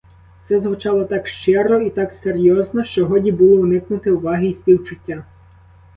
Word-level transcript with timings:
Це 0.45 0.59
звучало 0.59 1.05
так 1.05 1.27
щиро 1.27 1.79
і 1.81 1.89
так 1.89 2.11
серйозно, 2.11 2.83
що 2.83 3.05
годі 3.05 3.31
було 3.31 3.57
уникнути 3.61 4.11
уваги 4.11 4.47
й 4.47 4.53
співчуття. 4.53 5.23